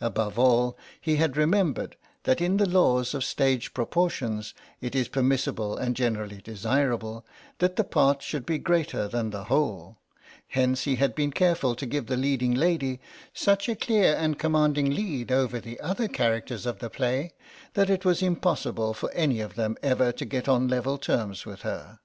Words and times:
Above 0.00 0.38
all 0.38 0.74
he 1.02 1.16
had 1.16 1.36
remembered 1.36 1.96
that 2.22 2.40
in 2.40 2.56
the 2.56 2.64
laws 2.66 3.12
of 3.12 3.22
stage 3.22 3.74
proportions 3.74 4.54
it 4.80 4.94
is 4.94 5.06
permissible 5.06 5.76
and 5.76 5.94
generally 5.94 6.40
desirable 6.40 7.26
that 7.58 7.76
the 7.76 7.84
part 7.84 8.22
should 8.22 8.46
be 8.46 8.56
greater 8.56 9.06
than 9.06 9.28
the 9.28 9.44
whole; 9.52 9.98
hence 10.48 10.84
he 10.84 10.94
had 10.96 11.14
been 11.14 11.30
careful 11.30 11.74
to 11.76 11.84
give 11.84 12.06
the 12.06 12.16
leading 12.16 12.54
lady 12.54 13.00
such 13.34 13.68
a 13.68 13.76
clear 13.76 14.14
and 14.14 14.38
commanding 14.38 14.88
lead 14.94 15.30
over 15.30 15.60
the 15.60 15.78
other 15.80 16.08
characters 16.08 16.64
of 16.64 16.78
the 16.78 16.88
play 16.88 17.34
that 17.74 17.90
it 17.90 18.02
was 18.02 18.22
impossible 18.22 18.94
for 18.94 19.12
any 19.12 19.40
of 19.42 19.56
them 19.56 19.76
ever 19.82 20.10
to 20.10 20.24
get 20.24 20.48
on 20.48 20.68
level 20.68 20.96
terms 20.96 21.44
with 21.44 21.60
her. 21.60 21.98